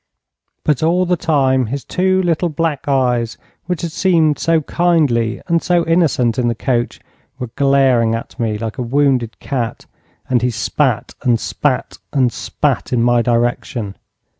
[0.63, 5.61] But all the time his two little black eyes, which had seemed so kindly and
[5.61, 6.99] so innocent in the coach,
[7.37, 9.85] were glaring at me like a wounded cat,
[10.27, 13.95] and he spat, and spat, and spat in my direction.